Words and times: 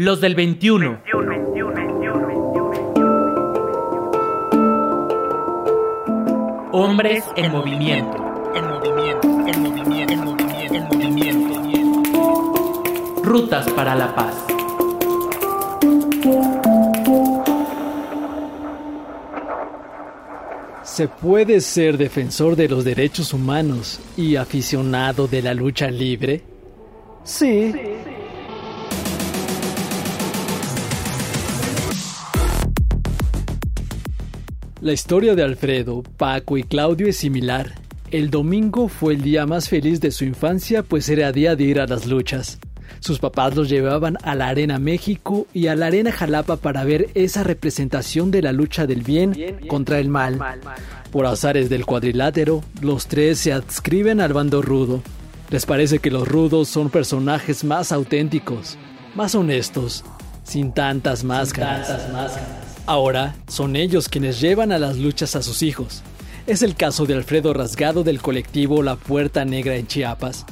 Los 0.00 0.20
del 0.20 0.36
21. 0.36 1.00
Hombres 6.70 7.24
en 7.34 7.50
movimiento. 7.50 8.52
En 8.54 8.68
movimiento, 8.68 9.28
en 9.28 9.60
movimiento, 9.60 10.12
en 10.12 10.20
movimiento, 10.20 10.94
en 11.02 11.48
movimiento. 11.48 12.82
Rutas 13.24 13.68
para 13.72 13.96
la 13.96 14.14
paz. 14.14 14.36
¿Se 20.84 21.08
puede 21.08 21.60
ser 21.60 21.98
defensor 21.98 22.54
de 22.54 22.68
los 22.68 22.84
derechos 22.84 23.34
humanos 23.34 23.98
y 24.16 24.36
aficionado 24.36 25.26
de 25.26 25.42
la 25.42 25.54
lucha 25.54 25.90
libre? 25.90 26.44
Sí. 27.24 27.74
La 34.80 34.92
historia 34.92 35.34
de 35.34 35.42
Alfredo, 35.42 36.04
Paco 36.16 36.56
y 36.56 36.62
Claudio 36.62 37.08
es 37.08 37.16
similar. 37.16 37.72
El 38.12 38.30
domingo 38.30 38.86
fue 38.86 39.14
el 39.14 39.22
día 39.22 39.44
más 39.44 39.68
feliz 39.68 40.00
de 40.00 40.12
su 40.12 40.24
infancia, 40.24 40.84
pues 40.84 41.08
era 41.08 41.32
día 41.32 41.56
de 41.56 41.64
ir 41.64 41.80
a 41.80 41.86
las 41.88 42.06
luchas. 42.06 42.60
Sus 43.00 43.18
papás 43.18 43.56
los 43.56 43.68
llevaban 43.68 44.16
a 44.22 44.36
la 44.36 44.46
Arena 44.46 44.78
México 44.78 45.48
y 45.52 45.66
a 45.66 45.74
la 45.74 45.86
Arena 45.86 46.12
Jalapa 46.12 46.56
para 46.56 46.84
ver 46.84 47.08
esa 47.14 47.42
representación 47.42 48.30
de 48.30 48.40
la 48.40 48.52
lucha 48.52 48.86
del 48.86 49.02
bien 49.02 49.34
contra 49.66 49.98
el 49.98 50.08
mal. 50.08 50.38
Por 51.10 51.26
azares 51.26 51.68
del 51.68 51.84
cuadrilátero, 51.84 52.62
los 52.80 53.08
tres 53.08 53.40
se 53.40 53.52
adscriben 53.52 54.20
al 54.20 54.32
bando 54.32 54.62
rudo. 54.62 55.02
Les 55.50 55.66
parece 55.66 55.98
que 55.98 56.12
los 56.12 56.28
rudos 56.28 56.68
son 56.68 56.88
personajes 56.88 57.64
más 57.64 57.90
auténticos, 57.90 58.78
más 59.16 59.34
honestos, 59.34 60.04
sin 60.44 60.72
tantas 60.72 61.24
máscaras. 61.24 61.88
Ahora 62.88 63.34
son 63.48 63.76
ellos 63.76 64.08
quienes 64.08 64.40
llevan 64.40 64.72
a 64.72 64.78
las 64.78 64.96
luchas 64.96 65.36
a 65.36 65.42
sus 65.42 65.62
hijos. 65.62 66.02
Es 66.46 66.62
el 66.62 66.74
caso 66.74 67.04
de 67.04 67.12
Alfredo 67.12 67.52
Rasgado 67.52 68.02
del 68.02 68.22
colectivo 68.22 68.82
La 68.82 68.96
Puerta 68.96 69.44
Negra 69.44 69.76
en 69.76 69.86
Chiapas, 69.86 70.46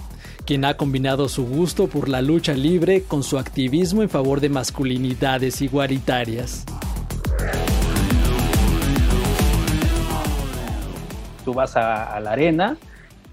quien 0.44 0.66
ha 0.66 0.76
combinado 0.76 1.30
su 1.30 1.46
gusto 1.46 1.86
por 1.86 2.10
la 2.10 2.20
lucha 2.20 2.52
libre 2.52 3.04
con 3.04 3.22
su 3.22 3.38
activismo 3.38 4.02
en 4.02 4.10
favor 4.10 4.40
de 4.40 4.50
masculinidades 4.50 5.62
igualitarias. 5.62 6.66
Tú 11.42 11.54
vas 11.54 11.74
a, 11.74 12.20
la 12.20 12.32
arena 12.32 12.76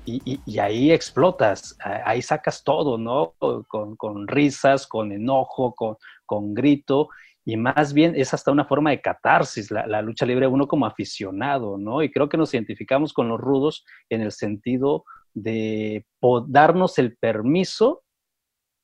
y, 0.06 0.58
ahí 0.60 0.94
explotas, 0.94 1.76
ahí 2.06 2.22
sacas 2.22 2.64
todo, 2.64 2.98
¿no? 2.98 3.34
Con, 3.68 4.30
risas, 4.30 4.88
con 4.88 5.12
enojo, 5.12 5.76
con, 5.76 5.98
con 6.26 6.54
grito, 6.54 7.10
y 7.46 7.58
más 7.58 7.94
bien 7.94 8.14
es 8.16 8.34
hasta 8.34 8.52
una 8.52 8.66
forma 8.66 8.92
de 8.92 9.02
catarsis 9.02 9.70
la, 9.70 10.02
lucha 10.02 10.26
libre 10.26 10.48
uno 10.48 10.68
como 10.68 10.86
aficionado, 10.86 11.78
¿no? 11.78 12.02
Y 12.02 12.12
creo 12.12 12.30
que 12.30 12.38
nos 12.38 12.54
identificamos 12.54 13.12
con 13.14 13.28
los 13.28 13.40
rudos 13.40 13.86
en 14.10 14.22
el 14.22 14.32
sentido 14.32 15.04
de 15.34 16.06
darnos 16.48 16.98
el 17.00 17.18
permiso 17.18 18.04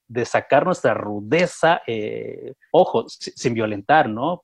de 0.07 0.25
sacar 0.25 0.65
nuestra 0.65 0.93
rudeza, 0.95 1.81
eh, 1.85 2.53
ojo, 2.71 3.05
sin 3.07 3.53
violentar, 3.53 4.09
¿no? 4.09 4.41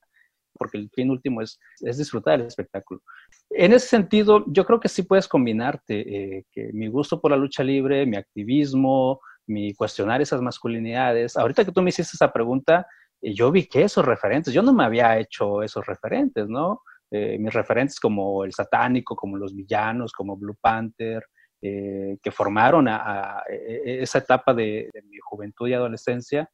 Porque 0.54 0.78
el 0.78 0.90
fin 0.94 1.10
último 1.10 1.42
es, 1.42 1.60
es 1.82 1.98
disfrutar 1.98 2.40
el 2.40 2.46
espectáculo. 2.46 3.02
En 3.50 3.74
ese 3.74 3.88
sentido, 3.88 4.46
yo 4.48 4.66
creo 4.66 4.80
que 4.80 4.88
sí 4.88 5.04
puedes 5.04 5.28
combinarte, 5.28 6.38
eh, 6.38 6.46
que 6.52 6.72
mi 6.72 6.88
gusto 6.88 7.20
por 7.20 7.32
la 7.32 7.38
lucha 7.38 7.64
libre, 7.64 8.06
mi 8.06 8.16
activismo, 8.16 9.20
mi 9.48 9.74
cuestionar 9.74 10.22
esas 10.22 10.42
masculinidades. 10.42 11.36
Ahorita 11.36 11.66
que 11.66 11.72
tú 11.72 11.82
me 11.82 11.90
hiciste 11.90 12.16
esa 12.16 12.32
pregunta, 12.32 12.86
yo 13.34 13.52
vi 13.52 13.68
que 13.68 13.84
esos 13.84 14.06
referentes, 14.06 14.54
yo 14.54 14.62
no 14.62 14.74
me 14.74 14.84
había 14.84 15.18
hecho 15.18 15.64
esos 15.64 15.86
referentes, 15.86 16.48
¿no? 16.48 16.82
Eh, 17.10 17.38
mis 17.40 17.54
referentes 17.54 18.00
como 18.00 18.44
el 18.44 18.54
satánico, 18.54 19.16
como 19.16 19.38
los 19.38 19.56
villanos, 19.56 20.12
como 20.12 20.38
Blue 20.38 20.58
Panther, 20.60 21.24
eh, 21.62 22.18
que 22.22 22.32
formaron 22.32 22.88
a, 22.88 23.44
e, 23.50 23.82
e, 23.86 24.04
esa 24.04 24.20
etapa 24.20 24.54
de, 24.54 24.90
mi 25.10 25.18
juventud 25.20 25.68
y 25.68 25.74
adolescencia, 25.74 26.50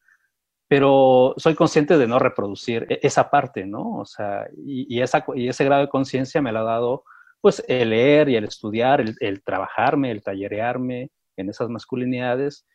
pero 0.67 1.33
soy 1.37 1.55
consciente 1.55 1.97
de 1.97 2.07
no 2.07 2.19
reproducir 2.19 2.85
e, 2.89 2.99
esa 3.01 3.29
parte, 3.29 3.65
¿no? 3.65 3.97
O 3.99 4.05
sea, 4.05 4.47
y, 4.55 5.01
esa, 5.01 5.25
y 5.35 5.47
ese 5.47 5.65
grado 5.65 5.81
de 5.81 5.89
conciencia 5.89 6.41
me 6.41 6.51
lo 6.51 6.59
ha 6.59 6.63
dado, 6.63 7.03
pues, 7.41 7.63
el 7.67 7.89
leer 7.89 8.29
y 8.29 8.35
el 8.35 8.45
estudiar, 8.45 9.01
el, 9.01 9.15
el 9.19 9.43
trabajarme, 9.43 10.11
el 10.11 10.23
tallerearme 10.23 11.09
en 11.37 11.49
esas 11.49 11.69
masculinidades 11.69 12.65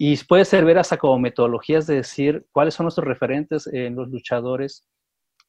y 0.00 0.16
puede 0.24 0.44
servir 0.44 0.78
hasta 0.78 0.96
como 0.96 1.18
metodologías 1.18 1.88
de 1.88 1.96
decir 1.96 2.46
cuáles 2.52 2.74
son 2.74 2.84
nuestros 2.84 3.06
referentes 3.06 3.66
en 3.66 3.96
los 3.96 4.08
luchadores, 4.08 4.86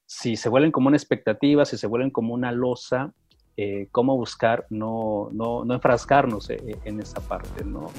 si 0.07 0.35
se 0.35 0.49
vuelven 0.49 0.71
como 0.71 0.87
una 0.87 0.97
expectativa, 0.97 1.65
si 1.65 1.77
se 1.77 1.85
vuelven 1.85 2.09
como 2.09 2.33
una 2.33 2.51
losa, 2.51 3.13
eh, 3.57 3.87
cómo 3.91 4.17
buscar 4.17 4.65
no, 4.71 5.29
no, 5.33 5.63
no 5.65 5.73
enfrascarnos 5.75 6.49
eh, 6.49 6.79
en 6.83 6.99
esa 6.99 7.21
parte, 7.21 7.63
¿no? 7.63 7.91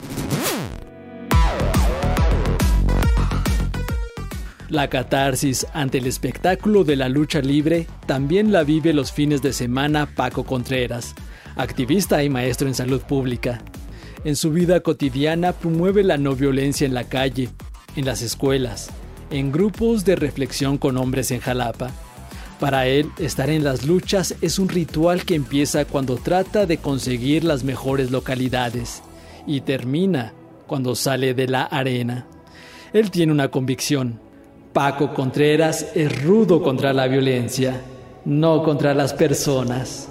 La 4.69 4.89
catarsis 4.89 5.67
ante 5.73 5.99
el 5.99 6.07
espectáculo 6.07 6.83
de 6.83 6.97
la 6.97 7.09
lucha 7.09 7.41
libre 7.41 7.87
también 8.07 8.51
la 8.51 8.65
vive 8.65 8.93
los 8.93 9.13
fines 9.13 9.41
de 9.41 9.53
semana 9.53 10.09
Paco 10.17 10.45
Contreras, 10.45 11.15
activista 11.55 12.25
y 12.25 12.29
maestro 12.29 12.67
en 12.67 12.75
salud 12.75 13.03
pública. 13.03 13.63
En 14.23 14.37
su 14.37 14.51
vida 14.51 14.81
cotidiana 14.81 15.53
promueve 15.53 16.03
la 16.03 16.19
no 16.19 16.35
violencia 16.35 16.87
en 16.87 16.93
la 16.93 17.05
calle, 17.05 17.49
en 17.97 18.05
las 18.05 18.21
escuelas, 18.21 18.91
en 19.31 19.51
grupos 19.51 20.05
de 20.05 20.15
reflexión 20.15 20.77
con 20.77 20.99
hombres 20.99 21.31
en 21.31 21.41
Jalapa. 21.41 21.91
Para 22.59 22.87
él, 22.87 23.07
estar 23.19 23.49
en 23.49 23.65
las 23.65 23.87
luchas 23.87 24.35
es 24.43 24.59
un 24.59 24.69
ritual 24.69 25.25
que 25.25 25.35
empieza 25.35 25.87
cuando 25.87 26.17
trata 26.17 26.67
de 26.67 26.77
conseguir 26.77 27.45
las 27.45 27.65
mejores 27.65 28.11
localidades 28.11 29.03
y 29.47 29.63
termina 29.63 30.35
cuando 30.67 30.95
sale 30.95 31.33
de 31.33 31.49
la 31.49 31.63
arena. 31.63 32.27
Él 32.93 33.11
tiene 33.11 33.33
una 33.33 33.49
convicción. 33.49 34.21
Paco 34.75 35.15
Contreras 35.15 35.93
es 35.95 36.23
rudo 36.23 36.63
contra 36.63 36.93
la 36.93 37.09
violencia, 37.09 37.81
no 38.27 38.63
contra 38.65 38.93
las 38.93 39.15
personas. 39.15 40.11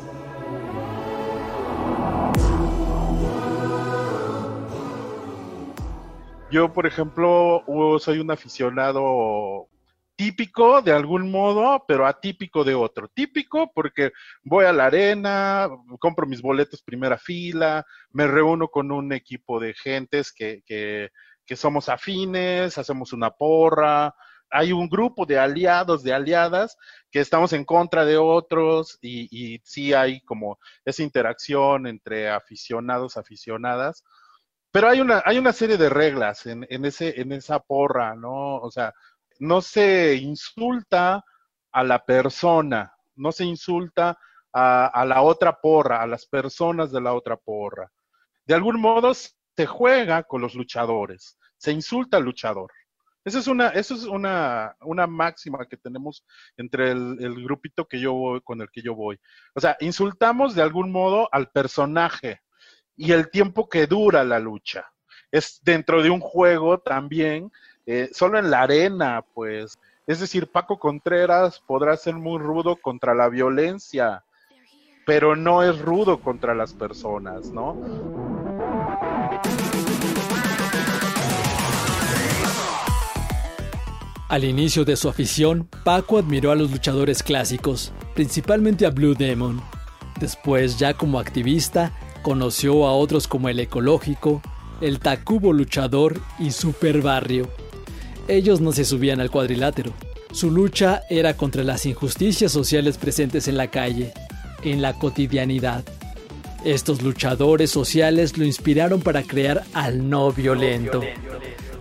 Yo, 6.52 6.74
por 6.74 6.88
ejemplo, 6.88 7.64
soy 8.00 8.18
un 8.20 8.32
aficionado 8.32 9.68
típico 10.16 10.82
de 10.82 10.92
algún 10.92 11.30
modo, 11.30 11.86
pero 11.88 12.08
atípico 12.08 12.64
de 12.64 12.74
otro. 12.74 13.08
Típico 13.08 13.72
porque 13.72 14.12
voy 14.42 14.66
a 14.66 14.74
la 14.74 14.88
arena, 14.88 15.70
compro 16.00 16.26
mis 16.26 16.42
boletos 16.42 16.82
primera 16.82 17.20
fila, 17.20 17.86
me 18.12 18.26
reúno 18.26 18.68
con 18.68 18.92
un 18.92 19.14
equipo 19.14 19.60
de 19.60 19.76
gentes 19.76 20.34
que, 20.34 20.64
que, 20.66 21.10
que 21.46 21.56
somos 21.56 21.88
afines, 21.88 22.80
hacemos 22.80 23.14
una 23.14 23.30
porra, 23.30 24.16
hay 24.50 24.72
un 24.72 24.90
grupo 24.90 25.28
de 25.28 25.38
aliados, 25.38 26.02
de 26.02 26.14
aliadas, 26.14 26.78
que 27.12 27.20
estamos 27.20 27.54
en 27.54 27.64
contra 27.64 28.06
de 28.06 28.18
otros 28.18 28.98
y, 29.02 29.28
y 29.32 29.62
sí 29.64 29.94
hay 29.94 30.22
como 30.22 30.58
esa 30.84 31.04
interacción 31.04 31.86
entre 31.86 32.28
aficionados, 32.32 33.18
aficionadas 33.18 34.04
pero 34.72 34.90
hay 34.90 35.02
una, 35.02 35.22
hay 35.26 35.38
una 35.38 35.54
serie 35.54 35.78
de 35.78 35.90
reglas 35.90 36.46
en, 36.46 36.66
en, 36.70 36.86
ese, 36.86 37.20
en 37.20 37.32
esa 37.32 37.60
porra, 37.60 38.16
¿no? 38.16 38.58
O 38.58 38.72
sea, 38.72 38.94
no 39.40 39.62
se 39.62 40.16
insulta 40.16 41.24
a 41.72 41.84
la 41.84 42.06
persona, 42.06 42.94
no 43.16 43.32
se 43.32 43.46
insulta 43.46 44.18
a, 44.54 45.06
la 45.06 45.22
otra 45.22 45.60
porra, 45.60 46.02
a 46.02 46.08
las 46.08 46.26
personas 46.26 46.92
de 46.92 47.02
la 47.02 47.14
otra 47.14 47.38
porra. 47.38 47.92
De 48.46 48.54
algún 48.54 48.80
modo 48.80 49.14
se 49.14 49.66
juega 49.66 50.24
con 50.24 50.42
los 50.42 50.56
luchadores, 50.56 51.38
se 51.58 51.72
insulta 51.72 52.18
al 52.18 52.24
luchador. 52.24 52.72
Esa 53.26 53.40
es 53.40 53.48
una, 53.48 53.70
eso 53.70 53.94
es 53.94 54.06
una, 54.06 54.76
una 54.82 55.06
máxima 55.06 55.66
que 55.68 55.78
tenemos 55.78 56.26
entre 56.58 56.92
el, 56.92 57.18
el 57.20 57.44
grupito 57.44 57.86
que 57.86 58.00
yo 58.00 58.14
voy, 58.14 58.42
con 58.42 58.62
el 58.62 58.70
que 58.72 58.82
yo 58.82 58.96
voy. 58.96 59.20
O 59.54 59.60
sea, 59.60 59.78
insultamos 59.82 60.56
de 60.56 60.62
algún 60.62 60.92
modo 60.92 61.30
al 61.32 61.50
personaje, 61.52 62.42
y 63.00 63.14
el 63.14 63.30
tiempo 63.30 63.70
que 63.70 63.88
dura 63.88 64.26
la 64.26 64.40
lucha. 64.40 64.86
Es 65.32 65.62
dentro 65.64 66.04
de 66.04 66.10
un 66.10 66.20
juego 66.20 66.80
también, 66.80 67.50
eh, 67.86 68.10
solo 68.12 68.38
en 68.38 68.52
la 68.52 68.64
arena, 68.64 69.24
pues. 69.34 69.80
Es 70.06 70.20
decir, 70.20 70.52
Paco 70.52 70.78
Contreras 70.78 71.64
podrá 71.66 71.96
ser 71.96 72.16
muy 72.16 72.40
rudo 72.40 72.76
contra 72.76 73.16
la 73.16 73.30
violencia, 73.30 74.26
pero 75.06 75.38
no 75.38 75.64
es 75.64 75.80
rudo 75.80 76.20
contra 76.20 76.54
las 76.54 76.74
personas, 76.74 77.52
¿no? 77.52 77.78
Al 84.28 84.44
inicio 84.44 84.84
de 84.84 84.98
su 84.98 85.08
afición, 85.08 85.70
Paco 85.86 86.18
admiró 86.18 86.52
a 86.52 86.56
los 86.56 86.70
luchadores 86.70 87.24
clásicos, 87.24 87.94
principalmente 88.14 88.86
a 88.86 88.90
Blue 88.90 89.16
Demon. 89.16 89.62
Después, 90.20 90.78
ya 90.78 90.94
como 90.94 91.18
activista, 91.18 91.94
Conoció 92.30 92.86
a 92.86 92.94
otros 92.94 93.28
como 93.28 93.50
el 93.50 93.60
Ecológico, 93.60 94.44
el 94.82 95.00
Tacubo 95.00 95.52
Luchador 95.52 96.22
y 96.38 96.52
Super 96.52 97.02
Barrio. 97.02 97.50
ellos 98.28 98.62
no 98.62 98.72
se 98.72 98.86
subían 98.86 99.20
al 99.20 99.32
cuadrilátero. 99.32 99.94
Su 100.32 100.52
lucha 100.52 101.02
era 101.10 101.36
contra 101.36 101.64
las 101.64 101.88
injusticias 101.88 102.52
sociales 102.52 103.00
presentes 103.00 103.48
en 103.48 103.58
la 103.58 103.72
calle, 103.72 104.14
en 104.64 104.84
la 104.84 104.94
cotidianidad. 104.94 105.84
Estos 106.64 107.02
luchadores 107.02 107.72
sociales 107.72 108.38
lo 108.38 108.46
inspiraron 108.46 109.02
para 109.02 109.24
crear 109.24 109.64
al 109.74 110.08
no 110.08 110.32
violento. 110.32 111.02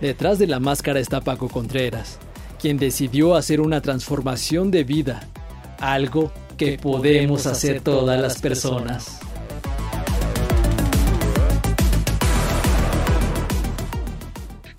Detrás 0.01 0.39
de 0.39 0.47
la 0.47 0.59
máscara 0.59 0.99
está 0.99 1.21
Paco 1.21 1.47
Contreras, 1.47 2.17
quien 2.59 2.77
decidió 2.77 3.35
hacer 3.35 3.61
una 3.61 3.81
transformación 3.81 4.71
de 4.71 4.83
vida, 4.83 5.27
algo 5.79 6.31
que 6.57 6.79
podemos 6.79 7.45
hacer 7.45 7.81
todas 7.81 8.19
las 8.19 8.41
personas. 8.41 9.19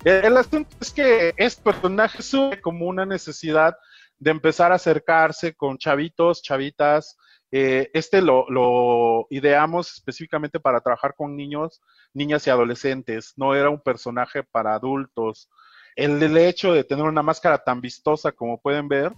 El 0.03 0.35
asunto 0.35 0.75
es 0.79 0.91
que 0.91 1.33
este 1.37 1.61
personaje 1.61 2.23
sube 2.23 2.59
como 2.59 2.87
una 2.87 3.05
necesidad 3.05 3.77
de 4.17 4.31
empezar 4.31 4.71
a 4.71 4.75
acercarse 4.75 5.53
con 5.53 5.77
chavitos, 5.77 6.41
chavitas. 6.41 7.17
Eh, 7.51 7.89
este 7.93 8.21
lo, 8.21 9.27
ideamos 9.29 9.93
específicamente 9.93 10.59
para 10.59 10.81
trabajar 10.81 11.13
con 11.15 11.35
niños, 11.35 11.81
niñas 12.13 12.47
y 12.47 12.49
adolescentes. 12.49 13.33
No 13.35 13.53
era 13.53 13.69
un 13.69 13.79
personaje 13.79 14.43
para 14.43 14.73
adultos. 14.73 15.49
El, 15.95 16.35
hecho 16.37 16.73
de 16.73 16.83
tener 16.83 17.05
una 17.05 17.21
máscara 17.21 17.59
tan 17.59 17.79
vistosa 17.79 18.31
como 18.31 18.59
pueden 18.59 18.87
ver, 18.87 19.13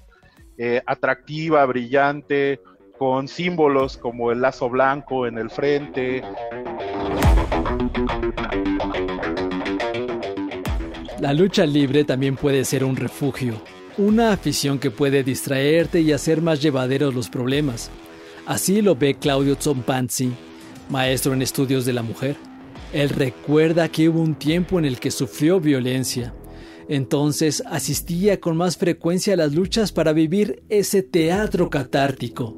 eh, 0.57 0.81
atractiva, 0.85 1.65
brillante, 1.65 2.59
con 2.97 3.27
símbolos 3.27 3.97
como 3.97 4.31
el 4.31 4.41
lazo 4.41 4.69
blanco 4.69 5.27
en 5.27 5.37
el 5.37 5.49
frente. 5.49 6.23
La 11.23 11.31
lucha 11.31 11.65
libre 11.65 12.03
también 12.03 12.35
puede 12.35 12.65
ser 12.65 12.83
un 12.83 12.97
refugio, 12.97 13.61
una 13.97 14.33
afición 14.33 14.77
que 14.77 14.91
puede 14.91 15.23
distraerte 15.23 16.01
y 16.01 16.11
hacer 16.11 16.41
más 16.41 16.61
llevaderos 16.61 17.15
los 17.15 17.29
problemas. 17.29 17.89
Así 18.45 18.81
lo 18.81 18.97
ve 18.97 19.15
Claudio 19.15 19.55
Zompanzi, 19.55 20.33
maestro 20.89 21.33
en 21.33 21.41
estudios 21.41 21.85
de 21.85 21.93
la 21.93 22.03
mujer. 22.03 22.35
Él 22.91 23.07
recuerda 23.07 23.87
que 23.87 24.09
hubo 24.09 24.19
un 24.19 24.35
tiempo 24.35 24.79
en 24.79 24.83
el 24.83 24.99
que 24.99 25.11
sufrió 25.11 25.61
violencia. 25.61 26.33
Entonces 26.89 27.63
asistía 27.67 28.41
con 28.41 28.57
más 28.57 28.75
frecuencia 28.75 29.35
a 29.35 29.37
las 29.37 29.53
luchas 29.53 29.93
para 29.93 30.11
vivir 30.11 30.63
ese 30.67 31.03
teatro 31.03 31.69
catártico, 31.69 32.57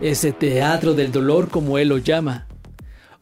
ese 0.00 0.30
teatro 0.30 0.94
del 0.94 1.10
dolor 1.10 1.48
como 1.48 1.78
él 1.78 1.88
lo 1.88 1.98
llama. 1.98 2.46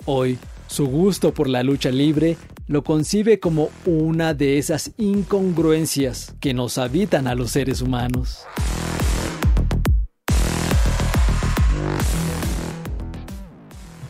Hoy, 0.04 0.36
su 0.66 0.86
gusto 0.86 1.32
por 1.32 1.48
la 1.48 1.62
lucha 1.62 1.90
libre 1.90 2.36
lo 2.66 2.82
concibe 2.82 3.38
como 3.38 3.70
una 3.84 4.34
de 4.34 4.58
esas 4.58 4.92
incongruencias 4.98 6.34
que 6.40 6.52
nos 6.52 6.78
habitan 6.78 7.28
a 7.28 7.34
los 7.34 7.52
seres 7.52 7.80
humanos. 7.80 8.44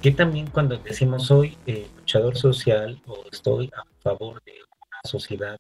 Que 0.01 0.13
también 0.13 0.47
cuando 0.47 0.79
decimos 0.79 1.27
soy 1.27 1.59
eh, 1.67 1.89
luchador 1.97 2.37
social 2.37 3.01
o 3.07 3.25
estoy 3.31 3.71
a 3.77 3.85
favor 4.01 4.43
de 4.45 4.53
una 4.53 5.01
sociedad 5.05 5.57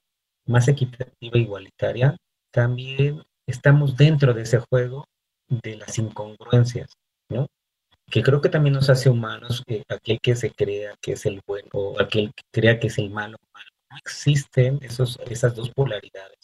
más 0.46 0.68
equitativa 0.68 1.36
e 1.36 1.40
igualitaria, 1.40 2.16
también 2.52 3.22
estamos 3.46 3.96
dentro 3.96 4.32
de 4.32 4.42
ese 4.42 4.60
juego 4.70 5.04
de 5.48 5.76
las 5.76 5.98
incongruencias, 5.98 6.92
¿no? 7.28 7.46
Que 8.10 8.22
creo 8.22 8.40
que 8.40 8.48
también 8.48 8.74
nos 8.74 8.88
hace 8.90 9.10
humanos, 9.10 9.62
aquel 9.88 10.20
que 10.20 10.36
se 10.36 10.50
crea 10.50 10.94
que 11.00 11.12
es 11.12 11.26
el 11.26 11.40
bueno 11.46 11.68
o 11.72 12.00
aquel 12.00 12.32
que 12.34 12.42
crea 12.52 12.78
que 12.78 12.86
es 12.88 12.98
el 12.98 13.10
malo. 13.10 13.36
No 13.90 13.96
existen 13.98 14.78
esos, 14.82 15.18
esas 15.28 15.54
dos 15.54 15.70
polaridades 15.70 16.36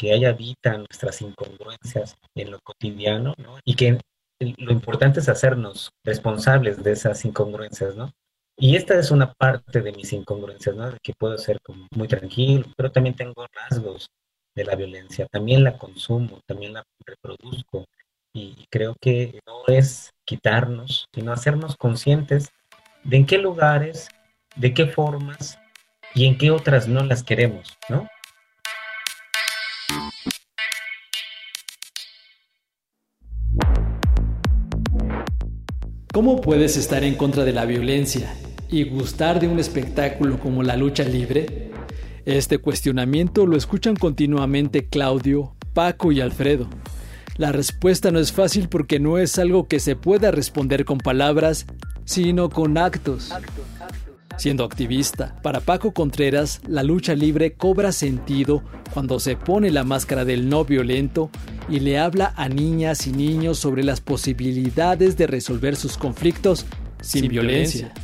que 0.00 0.12
ahí 0.12 0.24
habitan 0.24 0.78
nuestras 0.78 1.20
incongruencias 1.20 2.16
en 2.34 2.50
lo 2.50 2.58
cotidiano, 2.60 3.34
¿no? 3.36 3.58
Y 3.64 3.74
que 3.74 4.00
lo 4.40 4.72
importante 4.72 5.20
es 5.20 5.28
hacernos 5.28 5.90
responsables 6.04 6.82
de 6.82 6.92
esas 6.92 7.22
incongruencias, 7.26 7.96
¿no? 7.96 8.10
Y 8.56 8.76
esta 8.76 8.98
es 8.98 9.10
una 9.10 9.32
parte 9.34 9.82
de 9.82 9.92
mis 9.92 10.12
incongruencias, 10.14 10.74
¿no? 10.74 10.90
De 10.90 10.98
que 11.02 11.12
puedo 11.18 11.36
ser 11.36 11.60
como 11.62 11.86
muy 11.94 12.08
tranquilo, 12.08 12.66
pero 12.76 12.90
también 12.90 13.14
tengo 13.14 13.46
rasgos 13.52 14.08
de 14.54 14.64
la 14.64 14.74
violencia, 14.74 15.26
también 15.30 15.64
la 15.64 15.76
consumo, 15.76 16.40
también 16.46 16.72
la 16.72 16.82
reproduzco, 17.04 17.84
y 18.32 18.66
creo 18.70 18.94
que 19.00 19.40
no 19.46 19.72
es 19.72 20.12
quitarnos, 20.24 21.06
sino 21.12 21.32
hacernos 21.32 21.76
conscientes 21.76 22.50
de 23.04 23.16
en 23.16 23.26
qué 23.26 23.38
lugares, 23.38 24.08
de 24.56 24.72
qué 24.74 24.86
formas 24.86 25.58
y 26.14 26.26
en 26.26 26.38
qué 26.38 26.50
otras 26.50 26.86
no 26.86 27.04
las 27.04 27.22
queremos, 27.22 27.76
¿no? 27.88 28.08
¿Cómo 36.12 36.40
puedes 36.40 36.76
estar 36.76 37.04
en 37.04 37.14
contra 37.14 37.44
de 37.44 37.52
la 37.52 37.64
violencia 37.64 38.34
y 38.68 38.84
gustar 38.84 39.40
de 39.40 39.48
un 39.48 39.58
espectáculo 39.58 40.38
como 40.38 40.62
la 40.62 40.76
lucha 40.76 41.04
libre? 41.04 41.70
Este 42.26 42.58
cuestionamiento 42.58 43.46
lo 43.46 43.56
escuchan 43.56 43.96
continuamente 43.96 44.88
Claudio, 44.88 45.56
Paco 45.72 46.12
y 46.12 46.20
Alfredo. 46.20 46.68
La 47.40 47.52
respuesta 47.52 48.10
no 48.10 48.18
es 48.18 48.32
fácil 48.32 48.68
porque 48.68 49.00
no 49.00 49.16
es 49.16 49.38
algo 49.38 49.66
que 49.66 49.80
se 49.80 49.96
pueda 49.96 50.30
responder 50.30 50.84
con 50.84 50.98
palabras, 50.98 51.64
sino 52.04 52.50
con 52.50 52.76
actos. 52.76 53.30
Siendo 54.36 54.62
activista, 54.62 55.40
para 55.40 55.60
Paco 55.60 55.94
Contreras, 55.94 56.60
la 56.68 56.82
lucha 56.82 57.14
libre 57.14 57.54
cobra 57.54 57.92
sentido 57.92 58.62
cuando 58.92 59.18
se 59.20 59.36
pone 59.36 59.70
la 59.70 59.84
máscara 59.84 60.26
del 60.26 60.50
no 60.50 60.66
violento 60.66 61.30
y 61.66 61.80
le 61.80 61.98
habla 61.98 62.34
a 62.36 62.50
niñas 62.50 63.06
y 63.06 63.12
niños 63.12 63.58
sobre 63.58 63.84
las 63.84 64.02
posibilidades 64.02 65.16
de 65.16 65.26
resolver 65.26 65.76
sus 65.76 65.96
conflictos 65.96 66.66
sin, 67.00 67.26
violencia. 67.28 67.94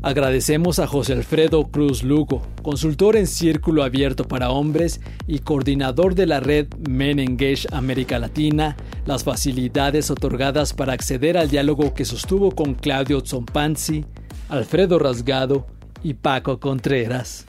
Agradecemos 0.03 0.79
a 0.79 0.87
José 0.87 1.15
Alfredo 1.15 1.65
Cruz 1.65 2.03
Lugo, 2.03 2.43
consultor 2.63 3.17
en 3.17 3.27
Círculo 3.27 3.83
Abierto 3.83 4.25
para 4.25 4.51
Hombres 4.51 5.01
y 5.27 5.41
coordinador 5.41 6.15
de 6.15 6.27
la 6.27 6.41
red 6.41 6.69
Men 6.89 7.19
Engage 7.19 7.67
América 7.73 8.19
Latina, 8.19 8.77
las 9.05 9.25
facilidades 9.25 10.11
otorgadas 10.11 10.75
para 10.75 10.93
acceder 10.93 11.37
al 11.37 11.49
diálogo 11.49 11.95
que 11.95 12.05
sostuvo 12.05 12.53
con 12.53 12.75
Claudio 12.75 13.21
Zompanzi, 13.25 14.05
Alfredo 14.49 14.99
Rasgado 14.99 15.67
y 16.03 16.15
Paco 16.15 16.61
Contreras. 16.61 17.47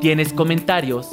¿Tienes 0.00 0.32
comentarios? 0.32 1.08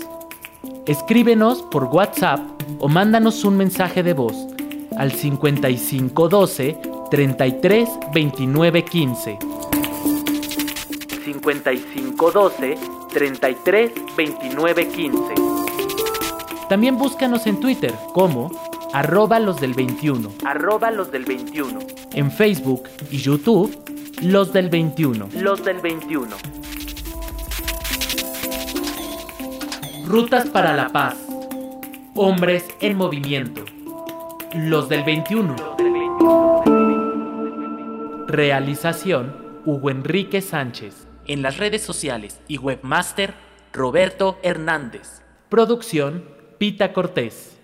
Escríbenos 0.86 1.64
por 1.64 1.86
WhatsApp 1.86 2.40
o 2.80 2.88
mándanos 2.88 3.44
un 3.44 3.58
mensaje 3.58 4.04
de 4.04 4.14
voz 4.14 4.36
al 4.98 5.12
5512 5.12 6.78
33 7.10 7.90
29 8.14 8.86
15 8.86 9.40
55 11.26 12.32
12 12.32 12.78
33 13.14 13.92
29 14.16 14.88
15 14.88 15.20
También 16.70 16.98
búscanos 16.98 17.48
en 17.48 17.60
Twitter 17.60 17.94
como 18.14 18.52
arroba 18.94 19.40
los 19.40 19.60
del 19.60 19.74
21 19.74 20.32
arroba 20.46 20.92
los 20.92 21.12
del 21.12 21.26
21 21.26 21.80
en 22.14 22.32
Facebook 22.32 22.84
y 23.12 23.18
YouTube 23.18 23.76
los 24.22 24.54
del 24.54 24.70
21 24.70 25.30
los 25.34 25.64
del 25.64 25.80
21 25.80 26.36
Rutas 30.08 30.48
para 30.48 30.74
la 30.74 30.88
Paz. 30.88 31.18
Hombres 32.16 32.64
en 32.80 32.96
movimiento. 32.96 33.66
Los 34.54 34.88
del 34.88 35.04
21. 35.04 36.57
Realización 38.28 39.62
Hugo 39.64 39.90
Enrique 39.90 40.42
Sánchez. 40.42 41.08
En 41.28 41.42
las 41.42 41.58
redes 41.58 41.82
sociales 41.82 42.42
y 42.50 42.58
webmaster 42.58 43.34
Roberto 43.72 44.38
Hernández. 44.44 45.22
Producción 45.48 46.26
Pita 46.58 46.92
Cortés. 46.92 47.57